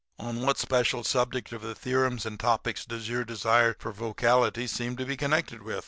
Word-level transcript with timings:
"'On 0.17 0.41
what 0.41 0.57
special 0.57 1.03
subject 1.03 1.51
of 1.51 1.61
the 1.61 1.75
theorems 1.75 2.25
and 2.25 2.39
topics 2.39 2.85
does 2.87 3.07
your 3.07 3.23
desire 3.23 3.75
for 3.77 3.91
vocality 3.91 4.65
seem 4.65 4.95
to 4.97 5.05
be 5.05 5.15
connected 5.15 5.61
with?' 5.61 5.79